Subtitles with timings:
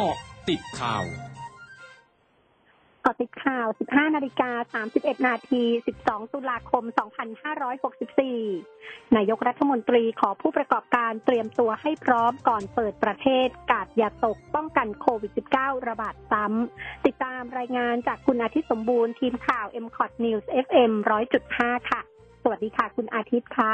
[0.00, 1.04] เกาะติดข่าว
[3.02, 5.62] เกาะติดข่าว 15 นาฬิกา 31 นาที
[5.98, 6.84] 12 ตุลาคม
[8.40, 20.92] 2564 นายกรัฐมนตรีขอผู้ประกอบการเตรียมตัวให้พร้อมก่อนเปิดประเทศ กาดอย่าตกป้องกันโควิด -19 ระบาดซ้ำ ติดตามรายงานจากคุณอาทิตย์สมบูรณ์ทีมข่าว m c o t News FM
[21.40, 22.00] 100.5 ค่ะ
[22.42, 23.72] สวัสดีค่ะ คุณอาทิตย์คะ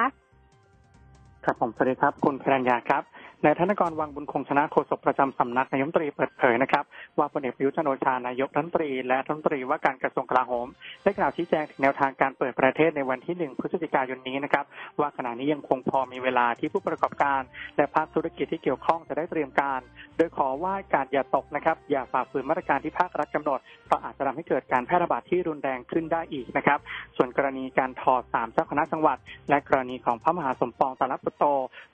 [1.45, 3.03] ครับผมสวัสดีครับ คุณพรัญญาครับ
[3.47, 6.85] นายธนกรวังบุญคงชนะโฆษกประจำสำนักนายมตรีเปิดเผยนะครับ
[7.19, 10.67] ว่าพลเอกประยุทธ์จันโอชานายกรัฐมนตรีและรัฐมนตรีว่าการกระทรวงกลาโหม
[11.03, 14.65] ได้กล่าวชี้แจงถึงแนวทางการเปิดประเทศในวันที่หนึ่งพฤศจิกายนนี้นะครับ
[15.01, 17.41] ว่าขณะนี้ยังคงพอมีเวลาที่ผู้ประกอบการ
[17.77, 19.81] และภาคธุรกิจที่เกี่ยวข้องจะได้เตรียมการ
[20.17, 26.79] โดยขอว่าการอย่าตกนะครับอย่าฝ่าฝืนมาตรการที่ภาครัฐกำหนดเพราะอาจจะทำให้เกิดการแพร่ระบาดที่รุนแรงขึ้นได้อีกนะครับ
[27.17, 31.45] ส่วนกรณีการถอดสามเจ้าคณะจังหวัด และกรณีของพระมหาสมปองตาลปุตโต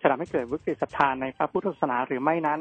[0.01, 2.61] จะทำให้เกิดวิกฤตศรัทธาในระพุทธศาสนาหรือไม่นั้น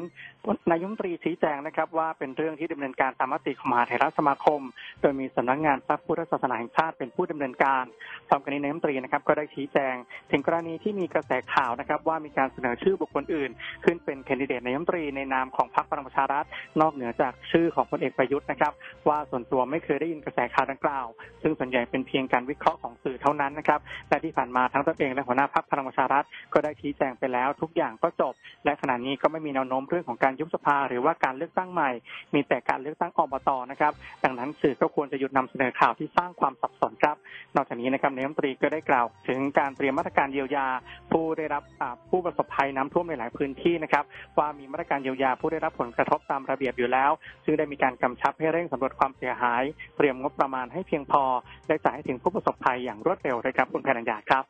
[0.70, 4.60] นายมตรีชี้แจงนะครับ ว่าเป็นเรื่องที่ดำเนินการตามมติของมหาเถรสมาคม
[5.00, 7.84] โดยมีสำนักงงานพระพุทธศาสนาแห่งชาติเป็นผู้ดำเนินการ
[8.28, 9.94] พร้อมกันนี้นายมตรีนะครับก็ได้ชี้แจง
[10.30, 13.50] ถึงกรณีที่มีกระแสข่าวนะครับ ว่ามีการเสนอชื่อบุคคลอื่น
[13.84, 16.46] ขึ้นเป็นแคนดิเดตนายมตรีในนามของพรรคพลังประชารัฐ
[16.80, 18.72] นอกเหนือจากชื่อของพลเอกประยุทธ์นะครับ
[19.08, 21.06] ว่าส่วนตัวไม่เคยได้ยินกระแสข่าวดังกล่าว
[21.42, 31.90] ซึ่งส่วนใหญ่เป็นเพียงการวิเคราะห์ของสื่อเท่านั้นนะครับและที่ผ่านมาทั้งตนเองและหัวหน้าพรรคพลังประชารัฐก็ได้ชี้แจงไปแล้วทุกอย่างก็จบและขณะนี้ก็ไม่มีแนวโน้มเรื่องของการยุบสภาหรือว่าการเลือกตั้งใหม่
[32.34, 33.92] มีแต่การเลือกตั้งอบตนะครับ
[34.24, 37.16] ดังนั้นสื่อก็ควรจะหยุดนำเสนอข่าวที่สร้างความสับสนครับ
[37.54, 40.66] นอกจากนี้นะครับนายกรัฐมนตรีก็ได้กล่าว ถึงการเตรียมมาตรการเยียวยา
[41.12, 41.62] ผู้ได้รับ
[42.10, 44.04] ผู้ประสบภัยน้ำท่วมในหลายพื้นที่นะครับ
[44.38, 47.10] ว่ามีมาตรการเยียวยาผู้ได้รับผลกระทบตามระเบียบอยู่แล้ว
[47.44, 49.62] ซึ่งได้มีการกำชับให้เร่งสำรวจความเสียหาย
[49.96, 51.22] เตรียมงบประมาณให้เพียงพอ
[51.68, 54.44] ได้จ่ายให้ถึงผู้ประสบภัยอย่างรวดเร็วเลยครับคุณแพนัญญาครับ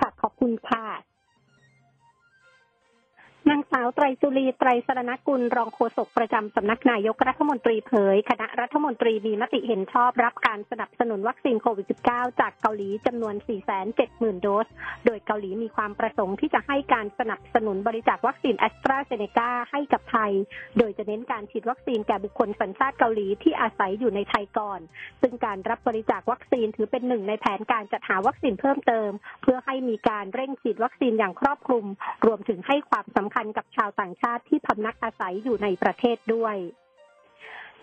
[0.00, 1.09] ค่ะขอบคุณค่ะ
[3.48, 13.34] นางสาวไตรสุรีไตรสรณกุลรองโฆษกประจำสำนักนายกรัฐมนตรีเผย คณะรัฐมนตรีมีมติเห็นชอบรับการสนับสนุนวัคซีนโควิด -19 จากเกาหลีจำนวน
[13.88, 14.66] 470,000 โดส
[15.06, 20.32] โดยเกาหลีมีความประสงค์ที่จะให้การสนับสนุนบริจาควัคซีนแอสตราเซเนกาให้กับไทย
[20.78, 24.80] โดยจะเน้นการฉีดวัคซีนแก่บุคคลสัญชาติเกาหลีที่อาศัยอยู่ในไทยก่อน
[25.20, 29.10] ซึ่งการรับบริจาควัคซีนถือเป็นหนึ่งในแผนการจัดหาวัคซีนเพิ่มเติม
[29.42, 31.84] เพื่อให้มีการเร่งฉีดวัคซีนอย่างครอบคลุม
[32.26, 36.56] รวมถึงให้ความสำคัญกับชาวต่างชาติที่พำนักอาศัยอยู่ในประเทศด้วย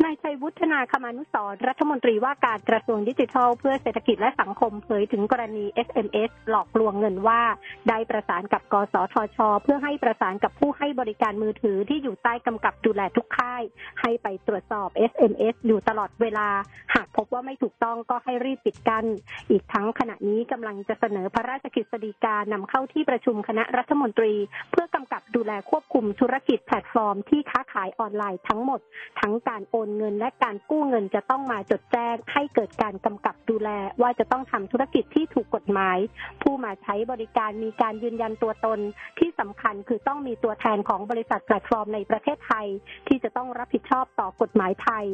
[0.05, 7.41] นายชัยวุฒิ ธนาคมานุสรณ์ รัฐมนตรีว่าการกระทรวงดิจิทัล เพื่อเศรษฐกิจและสังคมเผยถึงกรณี SMS หลอกลวงเงินว่า
[7.89, 13.63] ได้ประสานกับกสทช เพื่อให้ประสานกับผู้ให้บริการมือถือที่อยู่ใต้กำกับดูแลทุกค่าย
[14.01, 16.49] ให้ไปตรวจสอบ SMS อยู่ตลอดเวลา
[16.95, 19.03] หากพบว่าไม่ถูกต้องก็ให้รีบปิดกัน
[19.49, 24.33] อีกทั้งขณะนี้กำลังจะเสนอพระราชกฤษฎีกานำเข้าที่ประชุมคณะรัฐมนตรี
[24.71, 28.81] เพื่อกำกับดูแลควบคุมธุรกิจแพลตฟอร์มที่ค้าขายออนไลน์ทั้งหมด
[29.21, 33.69] ทั้งการโอนเงินและการกู้เงินจะต้องมาจดแจ้งให้เกิดการกำกับดูแล
[34.01, 35.97] ว่าจะต้องทำธุรกิจที่ถูกกฎหมาย
[36.41, 38.79] ผู้มาใช้บริการมีการยืนยันตัวตน
[39.19, 42.67] ที่สำคัญคือต้องมีตัวแทนของบริษัทแพลตฟอร์มในประเทศไทย
[43.07, 45.05] ที่จะต้องรับผิดชอบต่อกฎหมายไทย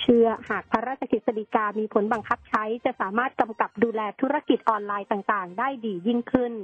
[0.00, 6.54] เชื่อหากพระราชกฤษฎีกามีผลบังคับใช้จะสามารถกำกับดูแลธุรกิจออนไลน์ต่างๆ ได้ดียิ่งขึ้น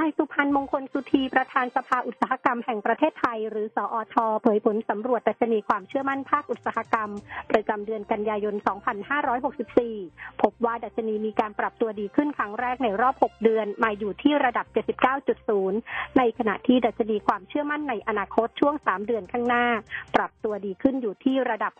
[0.00, 7.10] นายสุพันธ์มงคลสุธีประธานสภาอุตสาหกรรมแห่งประเทศไทย หรือสอทเผยผลสำรวจดัชนีความเชื่อมั่นภาคอุตสาหกรรม
[7.50, 8.54] ประจำเดือนกันยายน
[9.68, 14.66] 2564 พบว่าดัชนีมีการปรับตัวดีขึ้นครั้งแรกในรอบ 6 เดือน มาอยู่ที่ระดับ
[15.42, 19.64] 79.0 ในขณะที่ดัชนีความเชื่อมั่นในอนาคตช่วง 3 เดือนข้างหน้า
[20.16, 21.72] ปรับตัวดีขึ้นอยู่ที่ระดับ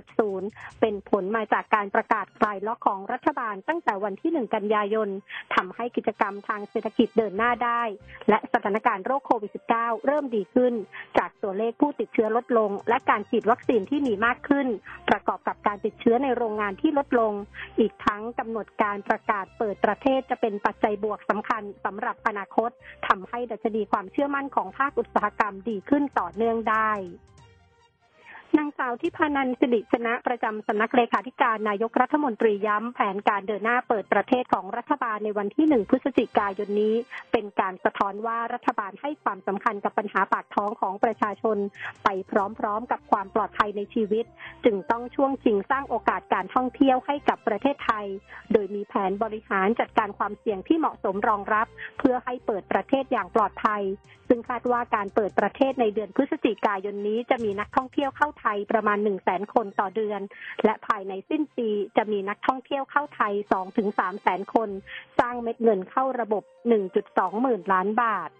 [0.00, 5.08] 93.0 เป็นผลมาจากการประกาศคลายล็อกของรัฐบาลตั้งแต่วันที่ 1 กันยายน
[5.54, 7.82] ทำให้กิจกรรมทางเศรษฐกิจเดินหน้าได้
[8.28, 10.74] และสถานการณ์โรคโควิด -19 เริ่มดีขึ้น
[11.18, 14.66] จากตัวเลขผู้ติดเชื้อลดลง และการฉีดวัคซีนที่มีมากขึ้น
[15.08, 17.32] ประกอบกับการติดเชื้อในโรงงานที่ลดลง
[17.78, 22.70] อีกทั้งกำหนดการประกาศเปิดประเทศจะเป็นปัจจัยบวกสำคัญสำหรับอนาคต
[23.08, 26.92] ทำให้ดัชนีความเชื่อมั่นของภาคอุตสาหกรรมดีขึ้นต่อเนื่องได้
[28.58, 36.94] นางสาวที่พานันสิริชนะประจำสำนักเลขาธิการนายกรัฐมนตรีย้ำแผนการเดินหน้าเปิดประเทศของรัฐบาลในวันที่หนึ่งพฤศจิกายนนี้
[37.32, 41.56] เป็นการสะท้อนว่ารัฐบาลให้ความสำคัญกับปัญหาปากท้องของประชาชน
[42.04, 44.24] ไปพร้อมๆ กับความปลอดภัยในชีวิต
[44.64, 48.06] จึงต้องช่วงชิงสร้างโอกาสการท่องเที่ยวให้กับประเทศไทย
[48.52, 51.66] โดยมีแผนบริหารจัดการความเสี่ยงที่เหมาะสมรองรับ
[51.98, 53.82] เพื่อให้เปิดประเทศอย่างปลอดภัย
[54.28, 60.20] ซึ่งคาดว่าการเปิดประเทศในเดือนพฤศจิกายนนี้จะมีนักท่องเที่ยวเข้าไทยประมาณ 1 0 0 0 0แสนคนต่อเดือน
[60.64, 63.32] และภายในสิ้นปีจะมีนักท่องเที่ยวเข้าไทย
[63.78, 64.68] 2-3 แสนคน
[65.18, 66.44] สร้างเม็ดเงินเข้าระบบ
[66.92, 68.30] 1.2 หมื่นล้านบาท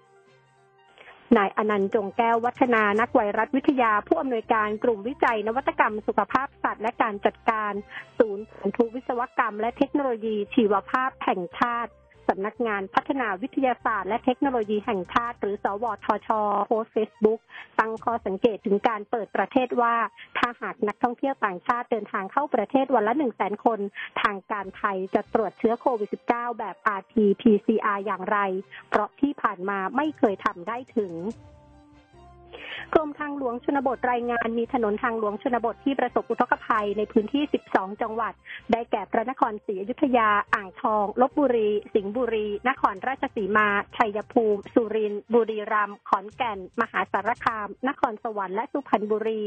[1.36, 7.72] นายอนันต์จงแก้ววัฒนานักไวรัสวิทยาผู้อำนวยการกลุ่มวิจัย นวัตกรรมสุขภาพสัตว์และการจัดการ
[8.18, 16.28] ศูนย์พันธุวิศวกรรม และเทคโนโลยีชีวภาพแห่งชาติำนักงานพัฒนาวิทยาศาสตร์และเทคโนโลยีแห่งชาติหรือสวทช
[16.66, 17.40] โพสเฟซบุ๊ก
[17.78, 19.94] ตั้งข้อสังเกตถึงการเปิดประเทศว่า
[20.38, 23.80] ถ้าหากนักท่องเที่ยวต่างชาติเดินทางเข้าประเทศวันละ1 0 0 0 0แสนคน
[24.22, 28.38] ทางการไทยจะตรวจเชื้อโควิด -19 แบบ RT-PCR อย่างไร
[28.88, 31.12] เพราะที่ผ่านมาไม่เคยทำได้ถึง
[32.92, 37.42] กรมทางหลวงชนบทรายงานมีถนนทางหลวงชนบทที่ประสบอุทกภัยในพื้นที่
[37.72, 38.32] 12 จังหวัด
[38.72, 49.42] ได้แก่พระนครศรีอยุธยา อ่างทอง ลบบุรี สิงห์บุรี นครราชสีมา ชัยภูมิ สุรินทร์ บุรีรัมย์ ขอนแก่น มหาสารคาม นครสวรรค์และสุพรรณบุรี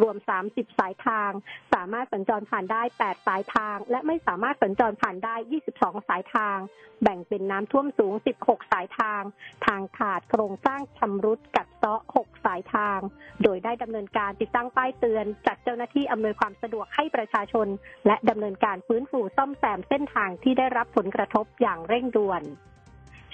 [0.00, 0.16] รวม
[0.48, 1.30] 30 สายทาง
[1.72, 5.34] สามารถสัญจรผ่านได้ 8 สายทาง และไม่สามารถสัญจรผ่านได้
[5.72, 6.58] 22 สายทาง
[7.02, 9.22] แบ่งเป็นน้ำท่วมสูง 16 สายทาง
[9.66, 13.00] ทางขาดโครงสร้างชำรุดกัด เซาะ6สายทาง
[13.42, 17.66] โดยได้ดำเนินการติดตั้งป้ายเตือน จัดเจ้าหน้าที่อำนวยความสะดวกให้ประชาชน
[18.06, 22.42] และดำเนินการฟื้นฟูซ่อมแซมเส้นทางที่ได้รับผลกระทบอย่างเร่งด่วน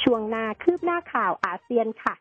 [0.02, 2.14] ช่วงหน้าคืบหน้าข่าวอาเซียนค่ะ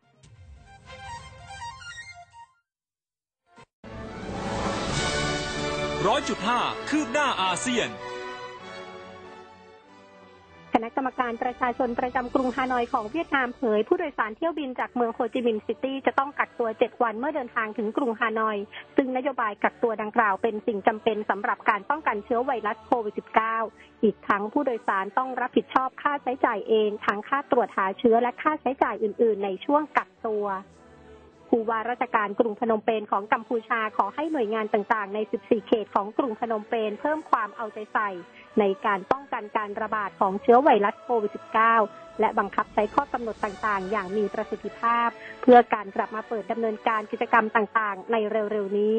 [6.08, 6.60] ร้อยจุดห้า
[6.90, 7.90] คืบหน้าอาเซียน
[10.84, 18.58] ณะกรรมการประชาชนประจำกรุงฮานอยของเวียดนามเผย ผู้โดยสารเที่ยวบินจากเมืองโฮจิมินห์ซิตี้จะต้องกักตัว 7 วันเมื่อเดินทางถึงกรุงฮานอย
[18.96, 23.14] ซึ่งนโยบายกักตัวดังกล่าวเป็นสิ่งจำเป็นสำหรับการป้องกันเชื้อไวรัสโควิด
[23.60, 30.46] -19 อีกทั้งผู้โดยสารต้องรับผิดชอบค่าใช้จ่ายเองทั้งค่าตรวจหาเชื้อและค่าใช้จ่ายอื่น ๆ ในช่วงกักตัว
[31.50, 38.10] ผู้ว่าราชการกรุงพนมเปญของกัมพูชาขอให้หน่วยงานต่างๆ ใน 14 เขตของกรุงพนมเปญเพิ่มความเอาใจใส่
[38.60, 41.32] ในการป้องกันการระบาดของเชื้อไวรัสโควิด
[41.76, 45.10] -19 และบังคับใช้ข้อกำหนดต่างๆ อย่างมีประสิทธิภาพ
[45.42, 48.96] เพื่อการกลับมาเปิดดำเนินการกิจกรรมต่างๆ ในเร็วๆนี้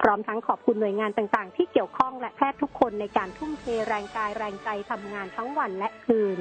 [0.00, 6.40] พร้อมทั้งขอบคุณหน่วยงานต่างๆ ที่เกี่ยวข้องและแพทย์ทุกคนในการทุ่มเทแรงกายแรงใจทำงานทั้งวันและคืน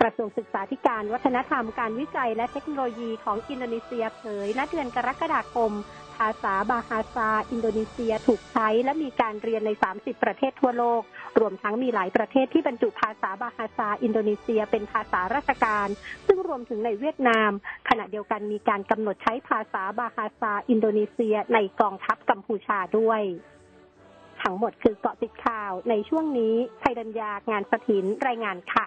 [0.00, 5.72] กระทรวงศึกษาธิการวัฒนธรรมการวิจัยและเทคโนโลยีของอินโดนีเซียเผยณเดือนกรกฎาคม
[6.16, 11.02] ภาษาบาฮาซา อินโดนีเซียถูกใช้และมีการเรียนใน 30 ประเทศทั่วโลก
[11.40, 15.88] รวมทั้งมีหลายประเทศที่บรรจุภาษาบาฮาซา อินโดนีเซียเป็นภาษาราชการ
[16.26, 17.50] ซึ่งรวมถึงในเวียดนาม
[17.88, 23.22] ขณะเดียวกันมีการกำหนดใช้ภาษาบาฮาซา อินโดนีเซียในกองทัพกัมพูชาด้วย
[24.42, 28.86] ทั้งหมดคือเกาะติดข่าวในช่วงนี้ไทยดัญญางานสถินรายงานค่ะ